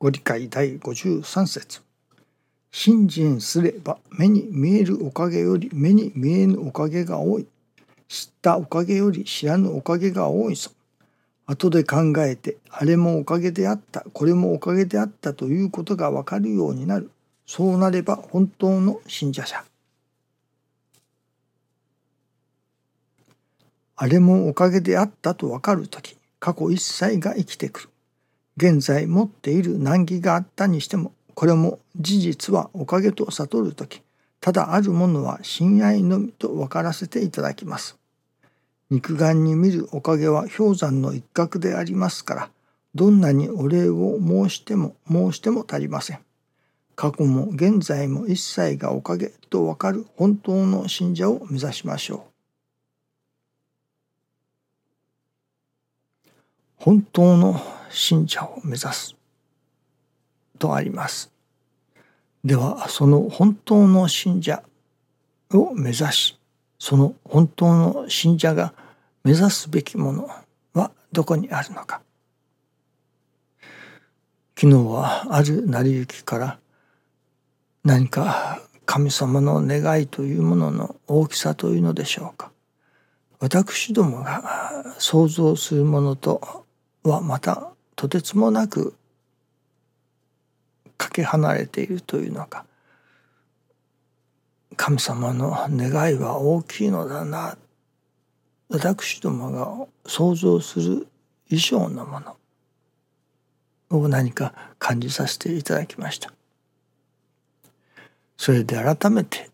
[0.00, 1.82] ご理解第53節
[2.70, 7.48] 信心すれば目に見えるおかげより目に見えぬおかげが多い。
[8.06, 10.70] 知ったおかげより知らぬおかげが多いぞ。
[11.46, 17.10] 後で考えてあれもおかげであったこれもおかげであったということがわかるようになる。
[17.44, 19.64] そうなれば本当の信者者。
[23.96, 27.88] あれもおかげであったとわかるとき、過去一切が生きてくる。
[28.58, 34.02] 現在持っている難儀があったにしても、これも事実はおかげと悟るとき、
[34.40, 37.96] ただあるものは親愛のみと分からせていただきます。
[38.90, 42.50] 肉眼に見るおかげは氷山の一角でありますから、
[42.96, 46.18] どんなにお礼を申しても申しても足りません。
[46.96, 52.20] 過去も現在も一切がおかげと分かる本当の信者を目指しましょう。
[56.78, 59.16] 本当の信者を目指す
[60.58, 61.30] とあります。
[62.44, 64.62] ではその本当の信者
[65.52, 66.38] を目指し
[66.78, 68.72] その本当の信者が
[69.24, 70.30] 目指すべきもの
[70.74, 72.00] はどこにあるのか
[74.56, 76.58] 昨日はある成り行きから
[77.84, 82.52] 何か神様の願いというものの大きさというのでしょうか
[83.40, 86.64] 私どもが想像するものと
[87.02, 88.94] はまたとてつもなく
[90.96, 92.64] かけ離れているというのか
[94.76, 97.58] 神様の願いは大きいのだな。
[98.68, 101.08] 私どもが想像する
[101.48, 102.36] 以上のもの。
[103.90, 106.32] を何か感じさせていただきました。
[108.36, 109.50] それで改めて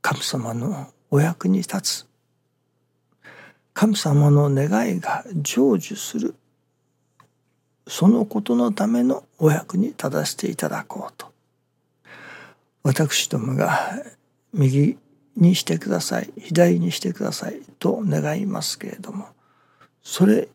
[0.00, 2.06] 神様のお役に立つ
[3.74, 6.34] 神様の願いが成就する
[7.86, 11.32] そのことのためのお役に立たせていただこうと。
[12.82, 14.02] 私どもが
[14.52, 14.98] 右
[15.36, 19.28] にしてください左にしてくださいと願いますけれども
[20.02, 20.48] それ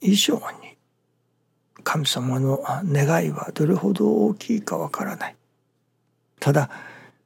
[0.00, 0.76] 以上に
[1.82, 5.36] 神様の願いはどれほど大きいかわからない。
[6.40, 6.70] ただ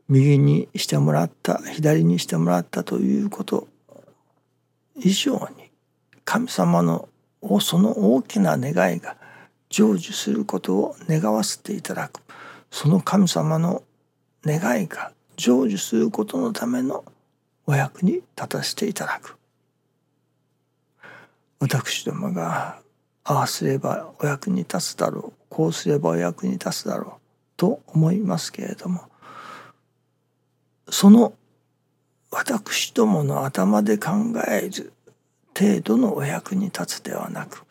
[0.09, 3.69] 右にしてもらった左にしてもらったということ
[4.97, 5.71] 以上に
[6.25, 7.09] 神様の
[7.41, 9.17] をその大きな願いが
[9.71, 12.21] 成就することを願わせていただく。
[12.71, 13.83] その神様の
[14.45, 17.05] 願いが成就することのための
[17.67, 19.37] お役に立たせていただく。
[21.61, 22.81] 私どもが
[23.25, 27.21] ああすればお役に立つだろうこうすればお役に立つだろう
[27.57, 29.03] と思いますけれども
[30.89, 31.35] その
[32.31, 34.13] 私どもの頭で考
[34.49, 34.93] える
[35.59, 37.65] 程度のお役に立つではなく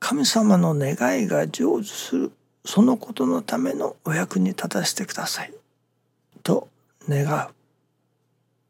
[0.00, 2.32] 神様の願いが成就する
[2.64, 5.52] そのことのためのお役に立たせてください。
[6.42, 6.68] と
[7.08, 7.50] 願う。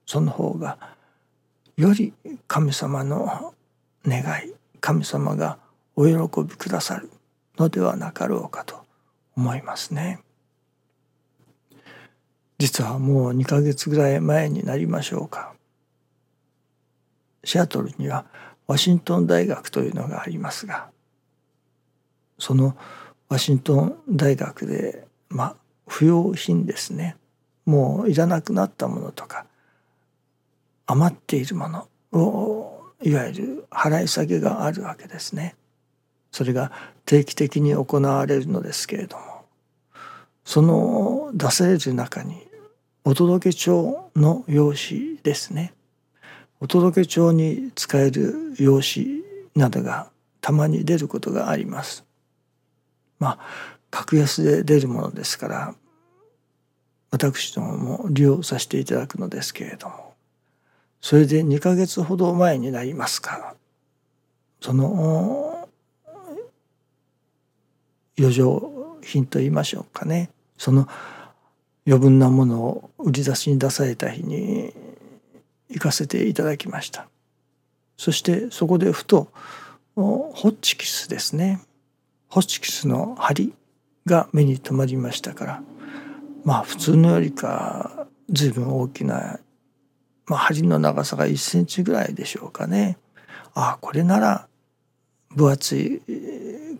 [0.06, 0.78] その方が
[1.76, 2.12] より
[2.46, 3.54] 神様の
[4.06, 5.58] 願い神様が
[5.96, 7.10] お喜びくださる
[7.58, 8.84] のではなかろうかと
[9.36, 10.20] 思いますね。
[12.58, 15.54] 実はもう2ヶ月ぐらい前になりましょうか。
[17.44, 18.26] シアトルには
[18.70, 20.90] ワシントン大学というのがありますが
[22.38, 22.76] その
[23.28, 25.56] ワシントン大学でまあ
[25.88, 27.16] 不要品ですね
[27.66, 29.44] もういらなくなったものとか
[30.86, 35.56] 余っているものをいわゆる払い下げがあるわけですね。
[36.30, 36.70] それが
[37.06, 39.46] 定期的に行われるのですけれども
[40.44, 42.46] その出される中に
[43.02, 45.72] お届け帳の用紙ですね
[46.60, 49.22] お届け帳に使える用紙
[49.56, 50.10] などが
[50.40, 52.04] たまに出ることがあります。
[53.18, 55.74] まあ格安で出るものですから
[57.10, 60.14] 私どもも利用させていただくのですけれども
[61.00, 63.54] それで2ヶ月ほど前になりますか
[64.60, 65.68] その
[68.18, 70.86] 余剰品と言いましょうかねその
[71.86, 74.72] 余分なものを売り出しに出された日に
[75.70, 77.08] 行かせていただきました。
[77.96, 79.28] そしてそこでふと
[79.94, 81.60] ホッチキスですね。
[82.28, 83.54] ホッチキスの針
[84.06, 85.62] が目に留まりましたから。
[86.44, 89.38] まあ普通のよりか随分大きな、
[90.26, 92.96] まあ、針の長さが1センチぐらいでしょうかね。
[93.54, 94.48] ああこれなら
[95.34, 96.00] 分厚い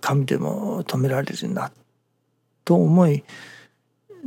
[0.01, 1.71] 紙でも止められるな
[2.65, 3.25] と思い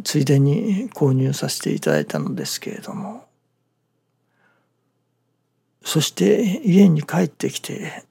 [0.03, 3.25] ついでに購入させていただいたのですけれども。
[5.83, 8.03] そして家に帰ってきて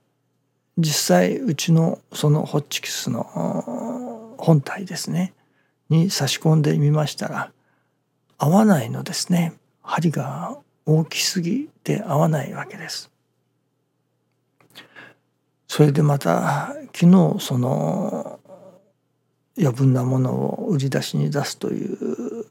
[0.79, 5.33] 実際うちのそのホッチキスの本体ですね
[5.89, 7.53] に差し込んでみましたら
[8.39, 13.11] 合わないのですね針が大きすぎて合わないわけです。
[15.69, 18.39] それでまた昨日その
[19.59, 20.33] 余分なもの
[20.65, 22.47] を売り出しに出すという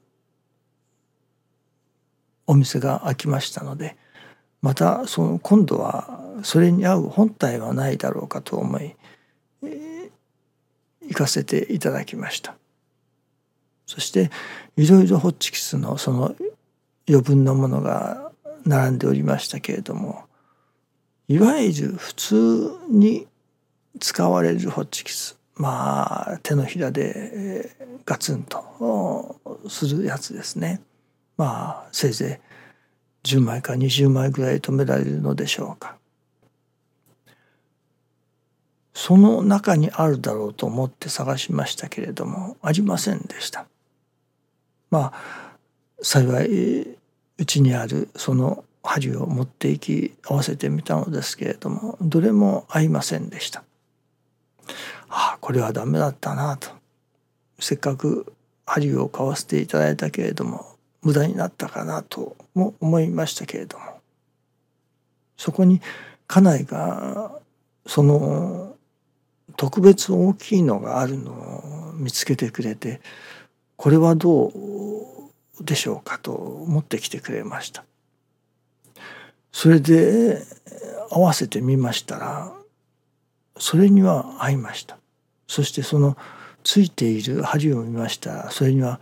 [2.48, 3.96] お店が開きましたので
[4.62, 8.96] またその今度はそれに合う本体はないだろうかと思い、
[9.64, 10.10] えー、
[11.08, 12.56] 行かせていただきました。
[13.86, 14.32] そして
[14.78, 16.36] いろいろホッチキスのその
[17.10, 18.32] 余分なものが
[18.66, 20.24] 並んでおりましたけれども
[21.28, 23.28] いわゆる普通に
[24.00, 27.76] 使われるホッチキスまあ手のひらで
[28.06, 29.36] ガツンと
[29.68, 30.82] するやつですね。
[31.38, 32.51] まあせいぜい
[33.24, 35.98] 10枚か20枚ぐらい止められるのでしょうか。
[38.94, 43.66] その中にあるだろうと思って探しましたけれどもありませんでした。
[44.90, 45.58] まあ
[46.02, 46.98] 幸い
[47.38, 53.64] うちにあるその針を持っていき合わせてみたのですけれどもどれも合いませんでした。
[55.10, 56.70] ああこれはダメだったなと。
[57.60, 58.34] せっかく
[58.66, 60.71] 針を買わせていただいたけれども
[61.02, 64.02] 無駄になったかなとも思いましたけれども。
[65.38, 65.82] そこに
[66.28, 67.32] 家内が
[67.88, 68.76] その
[69.58, 73.02] 特別大きいのがあるのを見つけてくれて
[73.76, 76.32] これはどうでしょうかと
[76.68, 77.84] 持ってきてくれました。
[79.52, 80.44] それで
[81.10, 82.54] 合わせてみましたら
[83.58, 84.98] それには合いました。
[85.48, 86.16] そしてその
[86.64, 89.02] ついている針を見ましたらそれには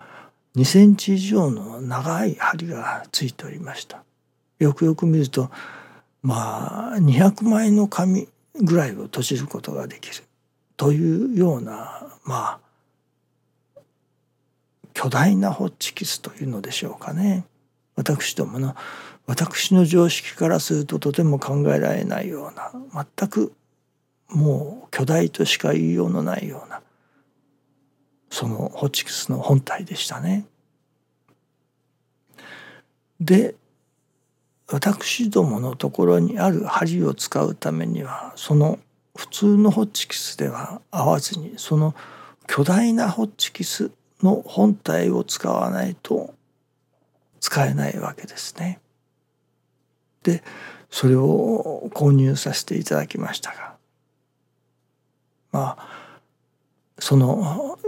[0.55, 4.03] 2センチ以上の長い針がついておりました。
[4.57, 5.49] よくよく見ると
[6.21, 10.23] まあ200枚の紙ぐらいを閉じることができる。
[10.75, 12.59] というようなま
[13.75, 13.79] あ
[14.93, 17.45] 巨大なホッチキスというのでしょうかね。
[17.95, 18.75] 私どもの
[19.27, 23.53] 私の常識からするととても考えられないような全く
[24.27, 26.81] もう巨大としか言いようのないような
[28.29, 30.45] そのホチキスの本体でしたね。
[33.19, 33.55] で
[34.67, 38.79] 私どものところにある針を使うためにはその
[39.15, 41.95] 普通のホッチキスでは合わずにその
[42.47, 43.91] 巨大なホッチキス
[44.21, 46.33] の本体を使わないと
[47.39, 48.79] 使えないわけですね。
[50.23, 50.43] で
[50.89, 53.73] それを購入させていただきましたが
[55.51, 56.19] まあ
[56.99, 57.79] その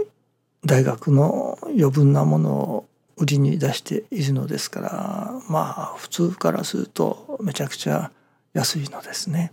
[0.64, 8.10] 大学の余分なものを売りに出しているのですからまあ普通からするとめちゃくちゃ
[8.52, 9.52] 安いのですね。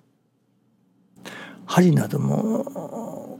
[1.65, 3.37] 針なども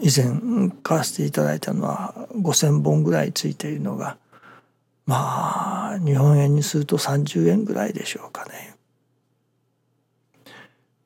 [0.00, 4.18] 以前買わせていただいたのは5,000本ぐらいついているのが
[5.06, 8.74] まあ日本円にすると30円ぐらいでしょうかね。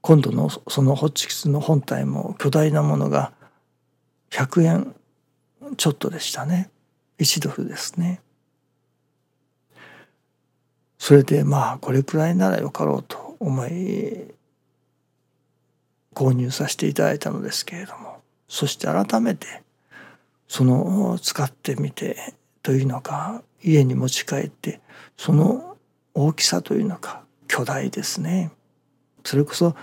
[0.01, 3.33] 今度のそのホッチキスの本体も巨大なものが
[4.31, 4.95] 100円
[5.77, 6.71] ちょっとでしたね。
[7.19, 8.21] 1ドルですね。
[10.99, 14.35] それでまあこれくらいならよかろうと思い
[16.15, 18.19] 購入させていただいたのですけれども。
[18.49, 19.63] そして改めて
[20.49, 24.81] その使ってみてというのか家に持ち帰って
[25.17, 25.77] その
[26.15, 28.51] 大きさというのか巨大ですね。
[29.25, 29.77] それこそ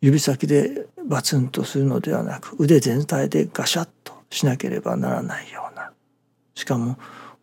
[0.00, 3.88] 指先でバツンとするのではなく腕全体でガシャッ
[4.32, 5.92] しなければならないような。
[6.54, 6.96] しかも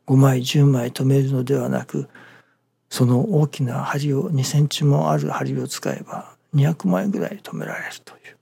[0.07, 2.09] 5枚10枚止めるのではなく
[2.89, 8.37] その大きな針を2センチもある針を使えば200枚ぐらい止められるという。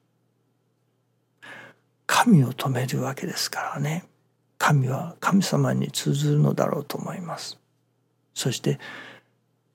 [2.05, 4.05] 神を止めるわけですからね。
[4.57, 7.59] 神は神様に通ずるのだろうと思います。
[8.33, 8.79] そして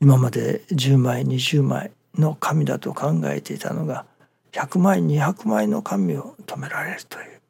[0.00, 4.06] 今まで10枚20枚の神だと考えていたのが
[4.52, 7.41] 100枚200枚の神を止められるという。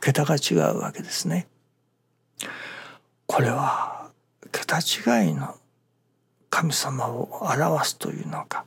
[0.00, 1.46] 桁が違うわけですね。
[3.26, 4.10] これは
[4.50, 5.54] 桁違いの
[6.48, 8.64] 神様を表すというのか。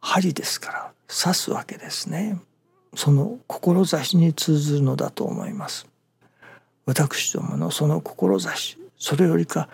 [0.00, 2.38] 針ですから刺すわけですね。
[2.94, 5.86] その志に通ずるのだと思います。
[6.86, 9.68] 私どものその志それよりか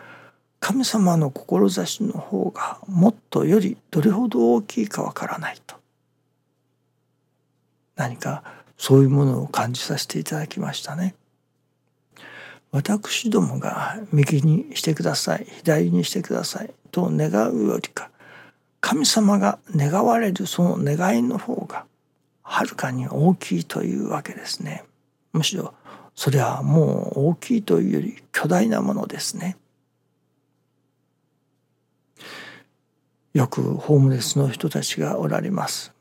[0.61, 5.77] 神様の志の方がもっとよりどれほど大きいかわからないと。
[7.97, 8.43] 何か
[8.79, 11.15] そういうものを感じさせていただきましたね。
[12.73, 18.11] 私どもが右にしてください左にしてくださいと願うよりか
[18.81, 21.87] 神様が願われるその願いの方が
[22.43, 24.85] はるかに大きいというわけですね。
[25.33, 25.75] むしろ
[26.15, 29.57] それはもう大きいというより巨大なものですね。
[33.35, 35.96] よくホームレスの人たちがおられます。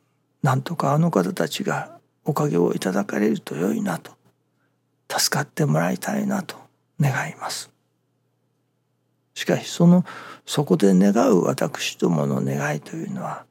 [0.45, 4.11] なんとかあの方たちがおかげをいただかれると良いなと
[5.11, 6.55] 助かってもらいたいなと
[7.01, 7.71] 願います。
[9.33, 10.05] しかしその
[10.45, 13.43] そこで願う私どもの願いというのは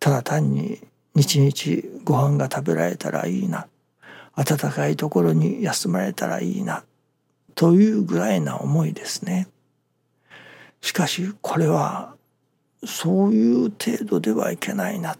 [0.00, 0.80] ただ単に
[1.14, 3.68] 日々ご飯が食べられたらいいな
[4.34, 6.82] 暖かいところに休まれたらいいな
[7.54, 9.46] というぐらいな思いですね。
[10.80, 12.16] しかしこれは
[12.84, 15.16] そういう程度ではいけないな。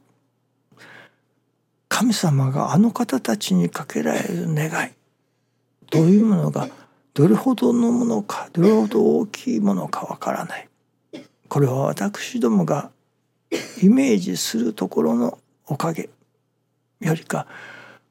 [1.96, 4.90] 神様があの方たちにかけられる願い
[5.88, 6.68] というものが
[7.14, 10.68] どれほどのものかどれほど大きいものかわからない。
[11.48, 12.90] これは私どもが
[13.80, 16.10] イメージするところのおかげ
[16.98, 17.46] よりか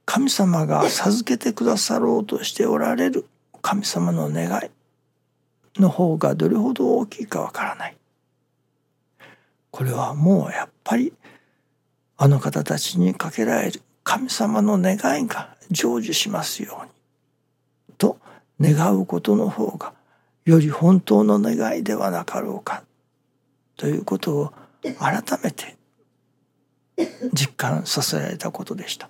[0.05, 3.25] 神様が授けてくださろうとしておられる
[3.61, 7.97] 神様の願いの方がどれほど大きいかわからない。
[9.71, 11.11] これはもうやっぱり
[12.23, 16.91] あの方たちにかけられる神様の願いが成就しますように。
[17.97, 18.17] と
[18.61, 19.91] 願うことの方が
[20.45, 22.85] より本当の願いではなかろうか。
[23.75, 24.53] ということを
[24.99, 25.75] 改めて
[27.33, 29.09] 実感させられたことでした。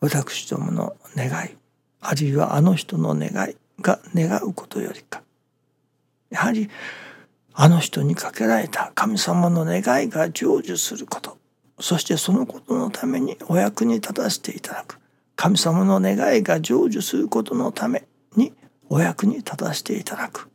[0.00, 1.56] 私どもの願い
[2.00, 5.22] あるいはあの人の願いが願うことよりか。
[6.30, 6.68] やはり
[7.58, 11.38] あの人にかけられた神様の願いが成就すること。
[11.80, 14.98] そしてそのことのためにお役に立たせていただく。
[15.36, 18.04] 神様の願いが成就することのため
[18.36, 18.52] に
[18.90, 20.50] お役に立たせていただく。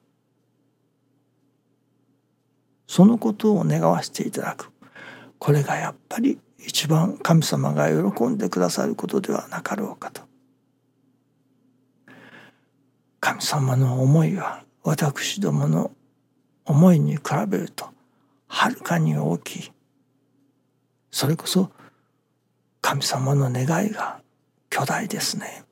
[2.86, 4.70] そのことを願わせていただく。
[5.39, 10.22] これがやっぱり一番神様が喜んでくださることではなかろうかと。
[13.20, 15.91] 神様の思いは私どもの
[16.72, 17.90] 思いに比べると
[18.48, 19.72] はるかに大きい。
[21.12, 21.70] それこそ
[22.82, 24.22] 神様の願いが
[24.70, 25.66] 巨大ですね。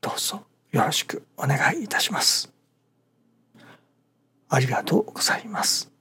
[0.00, 2.50] どうぞよろしくお願いいたします。
[4.48, 5.95] ありがとうございます。